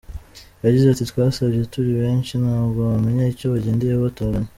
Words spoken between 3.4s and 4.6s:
bagendeyeho batoranya.